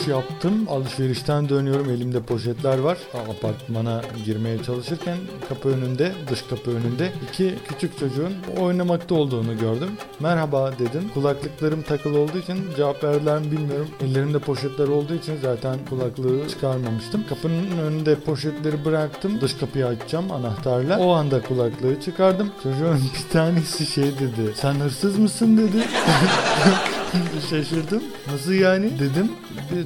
[0.00, 0.66] alışveriş yaptım.
[0.68, 1.90] Alışverişten dönüyorum.
[1.90, 2.98] Elimde poşetler var.
[3.30, 5.18] Apartmana girmeye çalışırken
[5.48, 9.90] kapı önünde, dış kapı önünde iki küçük çocuğun oynamakta olduğunu gördüm.
[10.20, 11.10] Merhaba dedim.
[11.14, 13.88] Kulaklıklarım takılı olduğu için cevap verdiler mi bilmiyorum.
[14.00, 17.24] Ellerimde poşetler olduğu için zaten kulaklığı çıkarmamıştım.
[17.28, 19.40] Kapının önünde poşetleri bıraktım.
[19.40, 20.98] Dış kapıyı açacağım anahtarla.
[20.98, 22.50] O anda kulaklığı çıkardım.
[22.62, 24.52] Çocuğun bir tanesi şey dedi.
[24.54, 25.84] Sen hırsız mısın dedi.
[27.50, 28.02] Şaşırdım.
[28.32, 29.32] Nasıl yani dedim.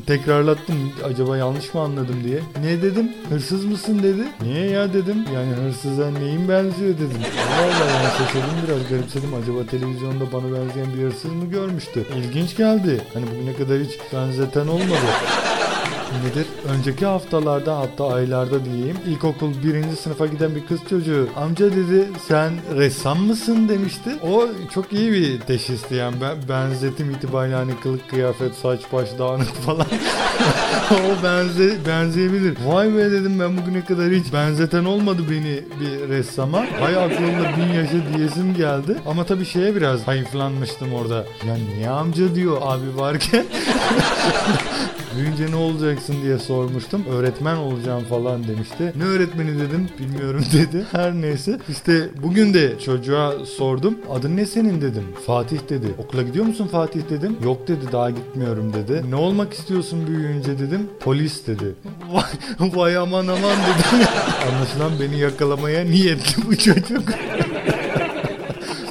[0.06, 0.92] Tekrarlattım.
[1.04, 2.40] Acaba yanlış mı anladım diye.
[2.62, 3.12] Ne dedim?
[3.28, 4.22] Hırsız mısın dedi.
[4.42, 5.24] Niye ya dedim.
[5.34, 7.18] Yani hırsıza neyin benziyor dedim.
[7.60, 9.34] Allah yani şaşırdım biraz garipsedim.
[9.42, 12.04] Acaba televizyonda bana benzeyen bir hırsız mı görmüştü?
[12.16, 13.00] İlginç geldi.
[13.14, 15.53] Hani bugüne kadar hiç benzeten olmadı
[16.24, 16.46] nedir?
[16.68, 22.52] Önceki haftalarda hatta aylarda diyeyim ilkokul birinci sınıfa giden bir kız çocuğu amca dedi sen
[22.76, 24.10] ressam mısın demişti.
[24.22, 29.54] O çok iyi bir teşhisti yani ben, benzetim itibariyle hani kılık kıyafet saç baş dağınık
[29.66, 29.86] falan
[30.92, 32.56] o benze, benzeyebilir.
[32.66, 36.64] Vay be dedim ben bugüne kadar hiç benzeten olmadı beni bir ressama.
[36.80, 38.96] Hay aklımda bin yaşa diyesim geldi.
[39.06, 41.24] Ama tabii şeye biraz hayıflanmıştım orada.
[41.46, 43.46] Ya niye amca diyor abi varken
[45.16, 47.04] Büyünce ne olacaksın diye sormuştum.
[47.10, 48.92] Öğretmen olacağım falan demişti.
[48.96, 50.84] Ne öğretmeni dedim bilmiyorum dedi.
[50.92, 53.98] Her neyse işte bugün de çocuğa sordum.
[54.10, 55.04] Adın ne senin dedim.
[55.26, 55.86] Fatih dedi.
[55.98, 57.36] Okula gidiyor musun Fatih dedim.
[57.44, 59.04] Yok dedi daha gitmiyorum dedi.
[59.10, 60.88] Ne olmak istiyorsun büyüyünce dedim.
[61.00, 61.74] Polis dedi.
[62.12, 64.06] Vay, vay aman aman dedi.
[64.52, 67.02] Anlaşılan beni yakalamaya niyetli bu çocuk.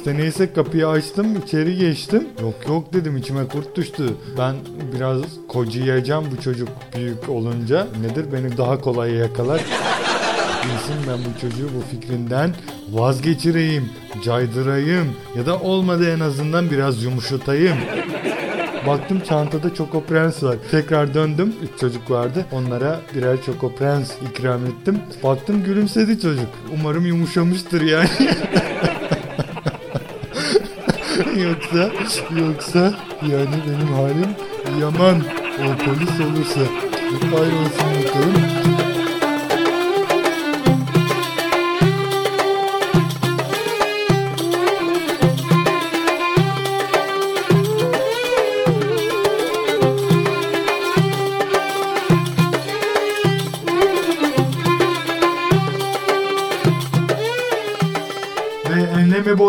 [0.04, 2.28] İşte neyse kapıyı açtım içeri geçtim.
[2.42, 4.04] Yok yok dedim içime kurt düştü.
[4.38, 4.54] Ben
[4.94, 7.86] biraz kocayacağım bu çocuk büyük olunca.
[8.00, 9.60] Nedir beni daha kolay yakalar.
[10.64, 12.50] Bilsin ben bu çocuğu bu fikrinden
[12.90, 13.90] vazgeçireyim,
[14.24, 15.06] caydırayım
[15.36, 17.76] ya da olmadı en azından biraz yumuşatayım.
[18.86, 20.56] Baktım çantada Choco Prens var.
[20.70, 21.54] Tekrar döndüm.
[21.62, 22.46] Üç çocuk vardı.
[22.52, 24.98] Onlara birer Choco Prens ikram ettim.
[25.22, 26.48] Baktım gülümsedi çocuk.
[26.74, 28.08] Umarım yumuşamıştır yani.
[31.34, 31.90] yoksa
[32.40, 34.30] yoksa yani benim halim
[34.80, 35.22] yaman
[35.58, 36.60] o polis olursa
[37.36, 38.93] ayrılsın bakalım.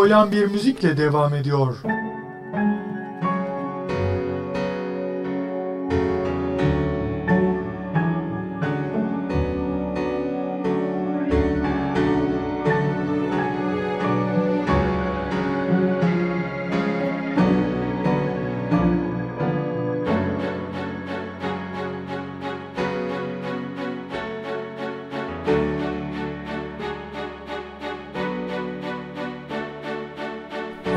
[0.06, 1.76] Boylan bir müzikle devam ediyor.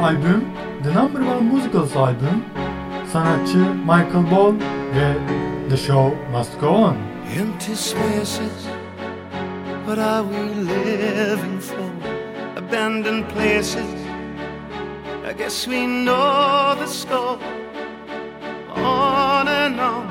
[0.09, 0.45] albüm
[0.83, 2.43] The Number One Musicals albüm
[3.11, 4.53] sanatçı Michael Ball
[4.95, 5.13] ve
[5.69, 6.95] The Show Must Go On.
[7.39, 8.67] Empty spaces
[9.85, 11.89] What are we living for?
[12.57, 13.85] Abandoned places
[15.29, 17.37] I guess we know the score
[18.85, 20.07] On and on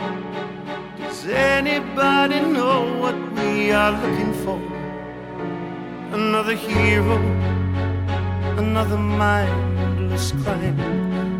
[1.09, 4.61] Does anybody know what we are looking for?
[6.12, 7.19] Another hero
[8.59, 9.68] Another mind
[10.19, 10.75] this crying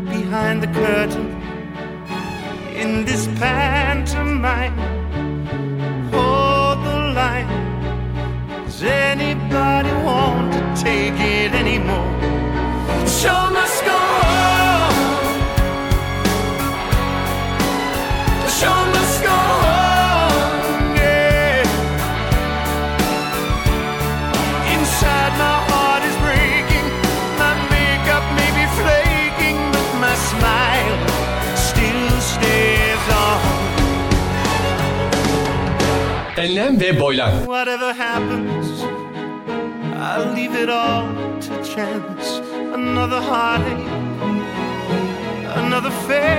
[0.05, 1.29] behind the curtain
[2.81, 4.77] in this pantomime.
[6.13, 7.49] Hold the line.
[8.65, 12.09] Does anybody want to take it anymore?
[13.05, 13.68] Show me.
[36.39, 37.31] Enlem ve boylan.
[37.45, 38.83] Whatever happens,
[39.95, 41.03] I'll leave it all
[41.41, 42.39] to chance.
[42.73, 43.87] Another heartache,
[45.55, 46.38] another fail.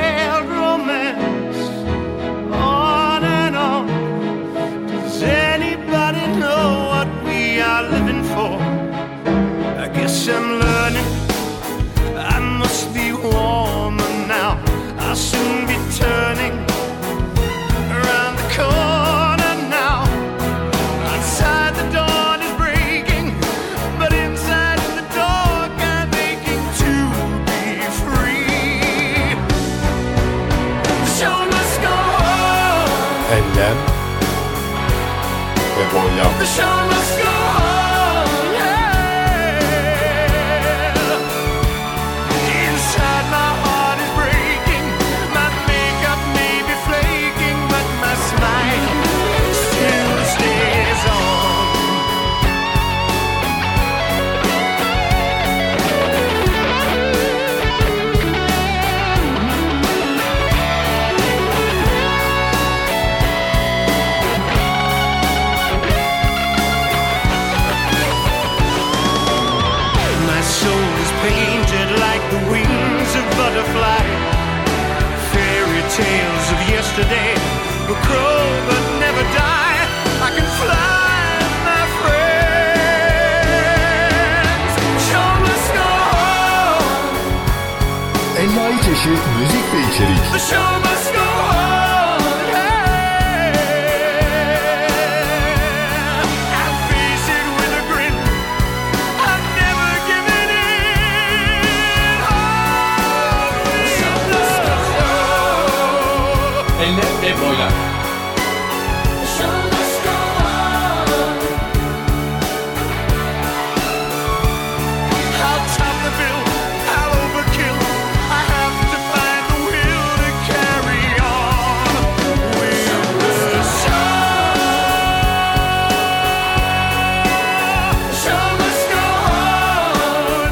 [90.33, 90.90] the show.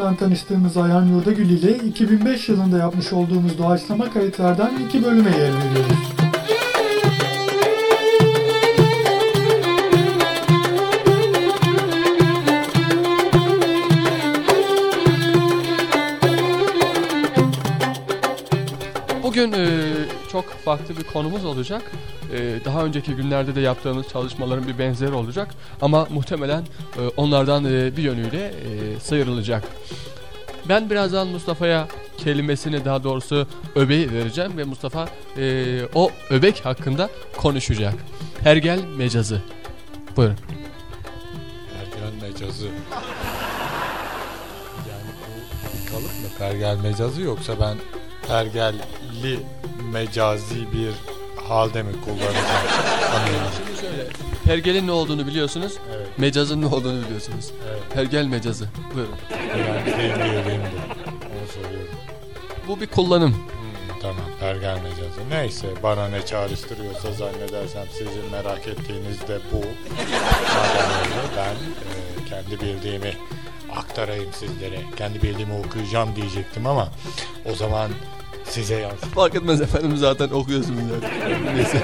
[0.00, 5.98] tarafından tanıştığımız Ayhan Yurdagül ile 2005 yılında yapmış olduğumuz doğaçlama kayıtlardan iki bölüme yer veriyoruz.
[19.22, 19.89] Bugün e,
[20.32, 21.82] çok farklı bir konumuz olacak.
[22.32, 25.54] Ee, daha önceki günlerde de yaptığımız çalışmaların bir benzeri olacak.
[25.80, 26.62] Ama muhtemelen
[26.96, 29.64] e, onlardan e, bir yönüyle e, sıyrılacak.
[30.68, 37.94] Ben birazdan Mustafa'ya kelimesini daha doğrusu öbeği vereceğim ve Mustafa e, o öbek hakkında konuşacak.
[38.42, 39.42] Hergel mecazı.
[40.16, 40.36] Buyurun.
[41.78, 42.66] Hergel mecazı.
[44.88, 45.10] yani
[45.86, 47.76] bu kalıp mı pergel mecazı yoksa ben
[48.28, 48.74] pergel
[49.22, 49.38] pergelli
[49.92, 50.92] mecazi bir?
[53.14, 53.52] Anlayamadım.
[53.56, 54.08] Şimdi şöyle.
[54.44, 55.72] Pergelin ne olduğunu biliyorsunuz.
[55.96, 57.50] Evet, Mecazın ne olduğunu biliyorsunuz.
[57.70, 57.82] evet.
[57.94, 58.68] Pergel mecazı.
[58.94, 59.14] Buyurun.
[59.30, 60.18] Ben diyeyim
[60.62, 60.68] de.
[61.26, 61.94] Onu soruyorum.
[62.68, 63.30] Bu bir kullanım.
[63.32, 65.30] Hmm, tamam pergel mecazı.
[65.30, 69.60] Neyse bana ne çağrıştırıyorsa zannedersem sizin merak ettiğiniz de bu.
[71.36, 73.12] Ben e, kendi bildiğimi
[73.76, 74.80] aktarayım sizlere.
[74.96, 76.88] Kendi bildiğimi okuyacağım diyecektim ama
[77.52, 77.90] o zaman
[78.50, 79.14] size yansıt.
[79.14, 81.54] Fark etmez efendim zaten okuyorsunuz yani.
[81.56, 81.82] Neyse.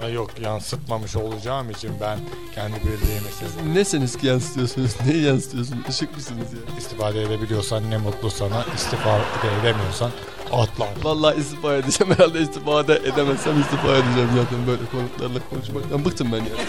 [0.00, 2.18] Ha, Yok yansıtmamış olacağım için ben
[2.54, 4.90] kendi bildiğimi size Nesiniz ki yansıtıyorsunuz?
[5.06, 5.88] Neyi yansıtıyorsunuz?
[5.88, 6.78] Işık mısınız ya?
[6.78, 8.64] istifade edebiliyorsan ne mutlu sana.
[8.76, 9.22] istifade
[9.60, 10.10] edemiyorsan
[10.52, 10.86] atla.
[11.02, 16.64] Vallahi istifa edeceğim herhalde istifade edemezsem istifa edeceğim zaten böyle konuklarla konuşmaktan bıktım ben ya.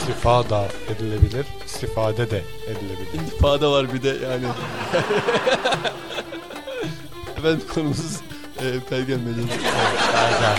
[0.00, 0.64] İstifa da
[0.96, 3.22] edilebilir, istifade de edilebilir.
[3.22, 4.44] İntifada var bir de yani.
[7.44, 8.20] Efendim konumuz
[8.60, 9.48] e, pergel mecazı.
[10.12, 10.58] Pergel.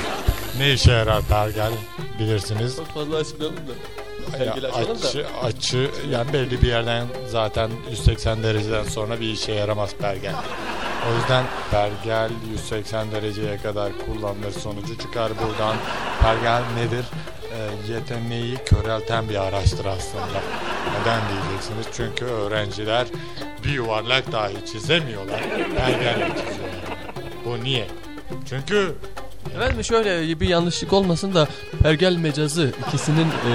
[0.57, 1.71] Ne işe yarar pergel
[2.19, 2.75] bilirsiniz.
[2.75, 4.37] Çok fazla açıklayalım da.
[4.37, 5.07] Pergeli açalım da.
[5.07, 10.35] açı, açı yani belli bir yerden zaten 180 dereceden sonra bir işe yaramaz pergel.
[11.09, 15.75] O yüzden pergel 180 dereceye kadar kullanılır sonucu çıkar buradan.
[16.21, 17.05] Pergel nedir?
[17.51, 20.41] Ee, yeteneği körelten bir araçtır aslında.
[20.99, 21.85] Neden diyeceksiniz?
[21.93, 23.07] Çünkü öğrenciler
[23.63, 25.41] bir yuvarlak dahi çizemiyorlar.
[25.75, 26.54] Pergelle çiziyorlar.
[27.59, 27.87] Bu niye?
[28.49, 28.95] Çünkü
[29.55, 31.47] Efendim şöyle bir yanlışlık olmasın da
[31.83, 33.51] pergel mecazı ikisinin e,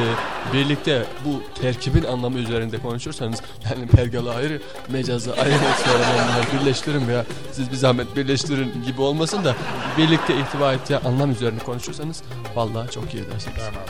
[0.52, 5.54] birlikte bu terkibin anlamı üzerinde konuşursanız yani pergel ayrı mecazı ayrı
[5.87, 9.57] bunları birleştirin veya siz bir zahmet birleştirin gibi olmasın da
[9.99, 12.23] birlikte ihtiva ettiği anlam üzerine konuşursanız
[12.54, 13.57] vallahi çok iyi edersiniz.
[13.59, 13.83] Tamam.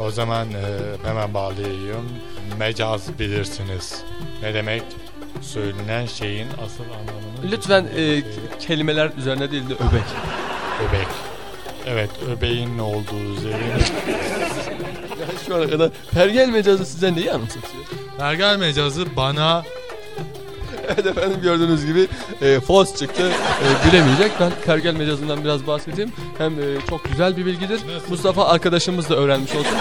[0.00, 2.08] O zaman e, hemen bağlayayım.
[2.58, 4.02] Mecaz bilirsiniz.
[4.42, 4.82] Ne demek?
[5.40, 7.27] Söylenen şeyin asıl anlamını...
[7.50, 8.22] Lütfen e,
[8.60, 10.04] kelimeler üzerine değil de öbek.
[10.88, 11.08] Öbek.
[11.86, 13.58] Evet, öbeğin ne olduğu üzerine.
[15.20, 17.84] Yani şu ana kadar pergel mecazı size neyi anımsatıyor?
[18.18, 19.62] Pergel mecazı bana
[20.88, 22.08] Evet efendim gördüğünüz gibi
[22.42, 23.30] e, Fos çıktı.
[23.32, 24.32] E, bilemeyecek.
[24.40, 26.12] Ben pergel mecazından biraz bahsedeyim.
[26.38, 27.80] Hem e, çok güzel bir bilgidir.
[28.08, 29.76] Mustafa arkadaşımız da öğrenmiş olsun.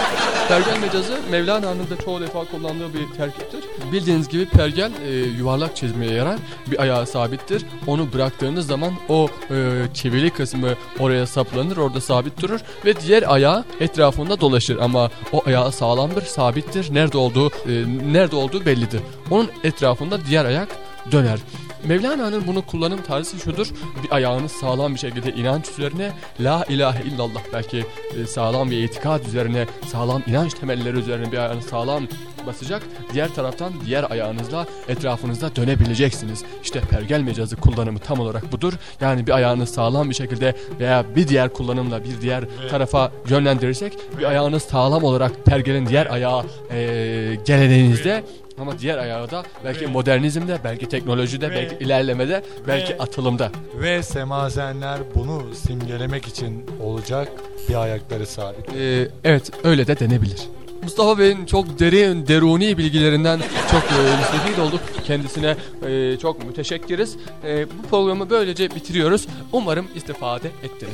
[0.47, 3.63] Pergel mecazı Mevlana'nın da çoğu defa kullandığı bir terkiptir.
[3.91, 6.39] Bildiğiniz gibi pergel e, yuvarlak çizmeye yarar.
[6.71, 7.65] Bir ayağı sabittir.
[7.87, 11.77] Onu bıraktığınız zaman o e, çivili kısmı oraya saplanır.
[11.77, 12.59] Orada sabit durur.
[12.85, 14.77] Ve diğer ayağı etrafında dolaşır.
[14.77, 16.93] Ama o ayağı sağlamdır, sabittir.
[16.93, 19.01] Nerede olduğu, e, nerede olduğu bellidir.
[19.31, 20.69] Onun etrafında diğer ayak
[21.11, 21.39] döner.
[21.83, 23.67] Mevlana'nın bunu kullanım tarzı şudur.
[24.03, 27.85] Bir ayağınız sağlam bir şekilde inanç üzerine La ilahe illallah belki
[28.21, 32.07] e, sağlam bir itikad üzerine sağlam inanç temelleri üzerine bir ayağınız sağlam
[32.47, 32.83] basacak.
[33.13, 36.43] Diğer taraftan diğer ayağınızla etrafınızda dönebileceksiniz.
[36.63, 38.73] İşte pergel mecazı kullanımı tam olarak budur.
[39.01, 44.23] Yani bir ayağınız sağlam bir şekilde veya bir diğer kullanımla bir diğer tarafa yönlendirirsek bir
[44.23, 48.23] ayağınız sağlam olarak pergelin diğer ayağı e, geleneğinizde
[48.59, 53.51] ama diğer ayağı da belki modernizmde, belki teknolojide, Ve- belki ilerlemede, belki ve- atılımda.
[53.81, 57.27] ve semazenler bunu simgelemek için olacak
[57.69, 58.69] bir ayakları sabit.
[58.75, 60.39] Ee, evet öyle de denebilir.
[60.83, 63.39] Mustafa Bey'in çok derin, deruni bilgilerinden
[63.71, 64.79] çok e, müstefid olduk.
[65.07, 65.55] Kendisine
[65.87, 67.17] e, çok müteşekkiriz.
[67.43, 69.27] E, bu programı böylece bitiriyoruz.
[69.51, 70.93] Umarım istifade ettiniz.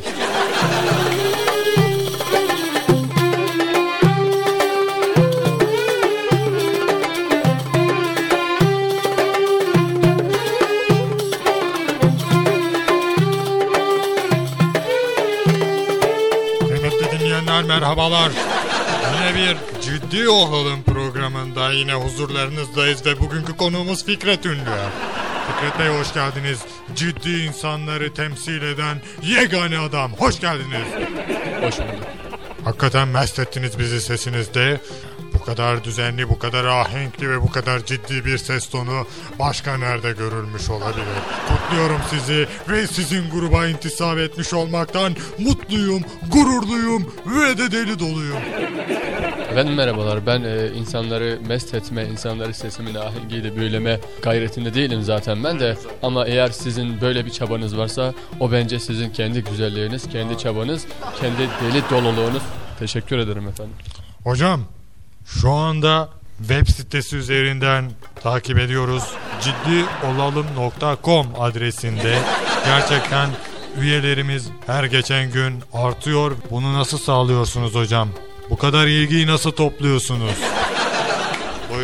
[18.14, 18.32] Merhabalar.
[19.14, 24.70] Yine bir ciddi olalım programında yine huzurlarınızdayız ve bugünkü konuğumuz Fikret Ünlü.
[25.48, 26.60] Fikret Bey hoş geldiniz.
[26.96, 30.14] Ciddi insanları temsil eden yegane adam.
[30.14, 30.88] Hoş geldiniz.
[31.62, 32.08] Hoş bulduk.
[32.64, 34.82] Hakikaten mest ettiniz bizi sesinizde.
[35.44, 39.08] Bu kadar düzenli, bu kadar ahenkli ve bu kadar ciddi bir ses tonu
[39.40, 41.06] başka nerede görülmüş olabilir?
[41.48, 48.38] Kutluyorum sizi ve sizin gruba intisap etmiş olmaktan mutluyum, gururluyum ve de deli doluyum.
[49.52, 50.26] Efendim merhabalar.
[50.26, 55.78] Ben e, insanları mest etme, insanları sesimin ahengiyle büyüleme gayretinde değilim zaten ben de.
[56.04, 60.86] Ama eğer sizin böyle bir çabanız varsa o bence sizin kendi güzelliğiniz, kendi çabanız,
[61.22, 62.44] kendi deli doluluğunuz.
[62.80, 63.76] Teşekkür ederim efendim.
[64.24, 64.62] Hocam
[65.26, 67.92] şu anda web sitesi üzerinden
[68.24, 69.04] takip ediyoruz.
[69.42, 72.20] ciddiolalım.com adresinde
[72.66, 73.30] gerçekten
[73.80, 76.32] üyelerimiz her geçen gün artıyor.
[76.52, 78.10] Bunu nasıl sağlıyorsunuz hocam?
[78.50, 80.34] Bu kadar ilgiyi nasıl topluyorsunuz?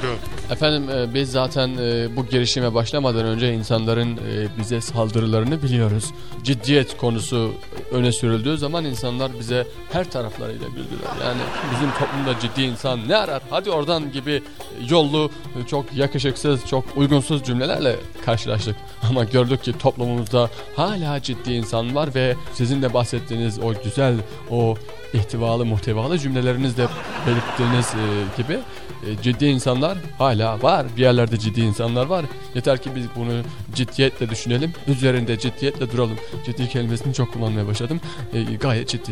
[0.10, 0.24] Buyurun.
[0.52, 6.06] Efendim e, biz zaten e, bu girişime başlamadan önce insanların e, bize saldırılarını biliyoruz.
[6.44, 7.52] Ciddiyet konusu
[7.92, 11.26] öne sürüldüğü zaman insanlar bize her taraflarıyla güldüler.
[11.26, 13.42] Yani bizim toplumda ciddi insan ne arar?
[13.50, 14.44] Hadi oradan gibi
[14.90, 15.32] yollu,
[15.68, 18.76] çok yakışıksız, çok uygunsuz cümlelerle karşılaştık.
[19.10, 24.16] Ama gördük ki toplumumuzda hala ciddi insan var ve sizin de bahsettiğiniz o güzel,
[24.52, 24.76] o
[25.14, 26.88] ihtivalı, muhtevalı cümlelerinizle
[27.28, 27.94] belirttiğiniz
[28.38, 28.60] gibi
[29.08, 30.86] e, ciddi insanlar hala var.
[30.98, 32.26] Bir yerlerde ciddi insanlar var.
[32.56, 33.42] Yeter ki biz bunu
[33.76, 34.74] ciddiyetle düşünelim.
[34.88, 36.18] Üzerinde ciddiyetle duralım.
[36.46, 38.02] Ciddi kelimesini çok kullanmaya başladım.
[38.34, 38.96] E, gayet.
[38.96, 39.10] Evet.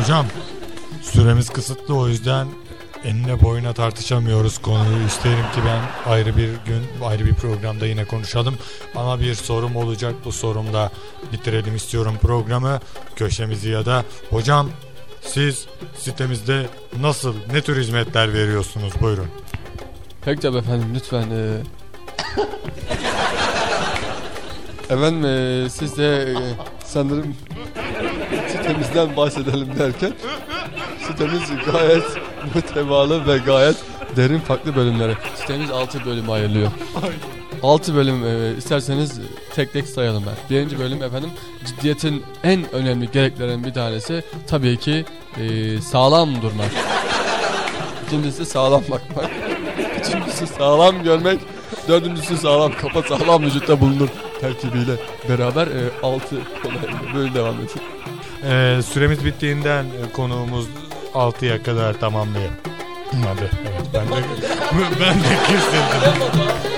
[0.00, 0.26] Hocam
[1.02, 2.48] süremiz kısıtlı o yüzden
[3.04, 5.06] enine boyuna tartışamıyoruz konuyu.
[5.06, 8.54] İsterim ki ben ayrı bir gün ayrı bir programda yine konuşalım.
[8.94, 10.90] Ama bir sorum olacak bu sorumla
[11.32, 12.80] bitirelim istiyorum programı.
[13.16, 14.70] Köşemizi ya da hocam
[15.26, 15.66] siz
[15.98, 16.66] sitemizde
[17.00, 19.28] nasıl ne tür hizmetler veriyorsunuz buyurun.
[20.24, 21.30] Peki tabii efendim lütfen.
[21.30, 21.62] E...
[24.94, 26.34] efendim e, siz de e,
[26.84, 27.36] sanırım
[28.48, 30.12] sitemizden bahsedelim derken
[31.06, 31.42] sitemiz
[31.72, 32.04] gayet
[32.54, 33.76] mütevalı ve gayet
[34.16, 35.16] derin farklı bölümlere.
[35.34, 36.70] Sitemiz 6 bölüme ayrılıyor.
[37.62, 39.20] 6 bölüm e, isterseniz
[39.56, 40.34] tek tek sayalım ben.
[40.50, 41.30] Birinci bölüm efendim
[41.66, 45.04] ciddiyetin en önemli gereklerinden bir tanesi tabii ki
[45.40, 46.70] e, sağlam durmak.
[48.06, 49.30] İkincisi sağlam bakmak.
[50.00, 51.40] Üçüncüsü sağlam görmek.
[51.88, 54.08] Dördüncüsü sağlam kafa sağlam vücutta bulunur
[54.40, 54.92] terkibiyle
[55.28, 57.84] beraber e, 6 konularıyla böyle devam ediyor.
[58.44, 60.66] Ee, süremiz bittiğinden e, konuğumuz
[61.14, 62.56] 6'ya kadar tamamlayalım.
[63.06, 64.12] Hadi evet ben de
[65.00, 66.66] ben de kesildim.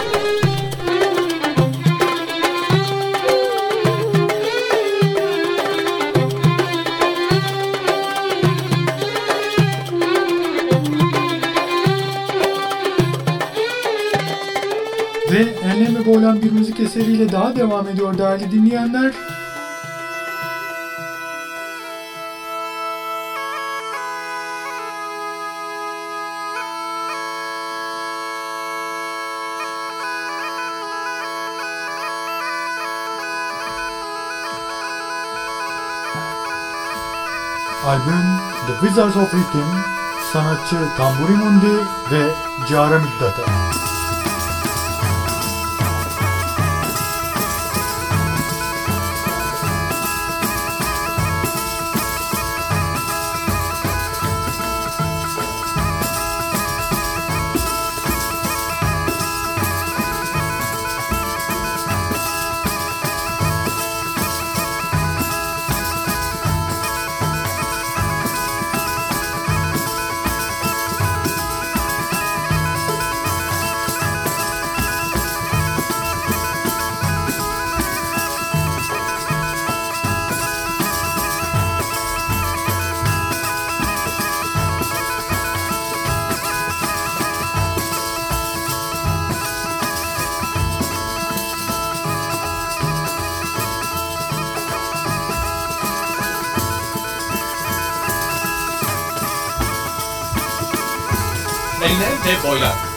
[16.09, 19.13] boylan bir müzik eseriyle daha devam ediyor değerli dinleyenler.
[37.87, 39.59] Albüm The Wizards of Rhythm,
[40.33, 41.77] sanatçı Tamburi Mundi
[42.13, 42.31] ve
[42.69, 43.43] Cara Middata.
[101.99, 102.88] Enler ve.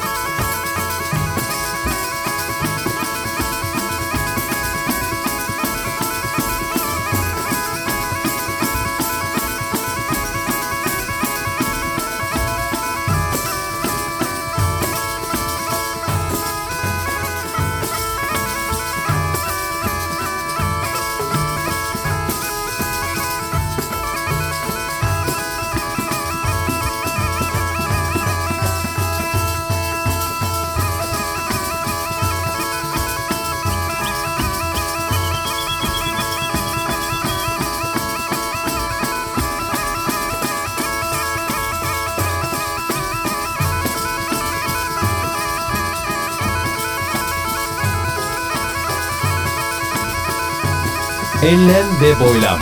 [51.51, 52.59] Enlem ve boylam.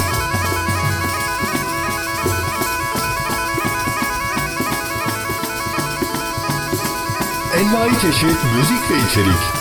[7.57, 9.58] Envai çeşit müzik ve içerik.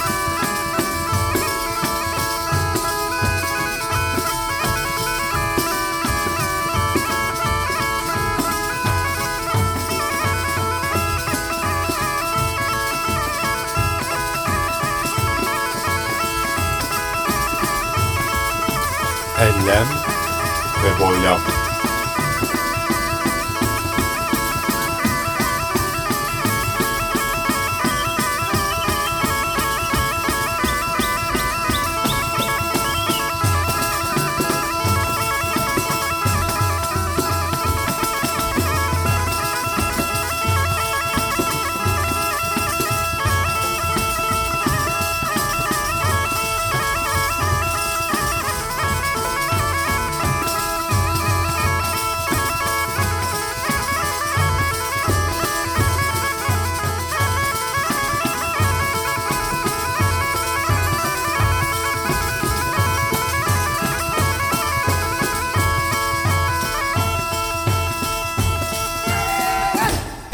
[19.41, 19.87] enlem
[20.85, 21.58] ve boylam.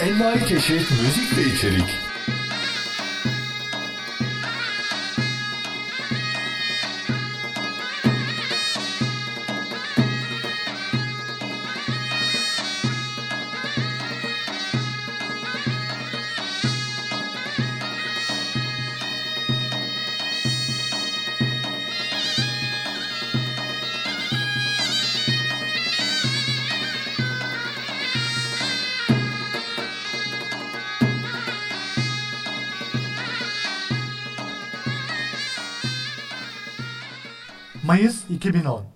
[0.00, 2.09] Envai çeşit müzik ve içerik.
[38.40, 38.89] ケビの